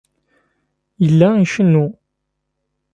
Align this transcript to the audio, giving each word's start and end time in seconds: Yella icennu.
Yella 1.03 1.27
icennu. 1.43 1.85